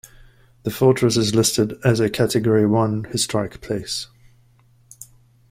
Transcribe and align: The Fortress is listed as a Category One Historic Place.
The 0.63 0.71
Fortress 0.71 1.15
is 1.15 1.35
listed 1.35 1.79
as 1.85 1.99
a 1.99 2.09
Category 2.09 2.65
One 2.65 3.03
Historic 3.03 3.61
Place. 3.61 4.07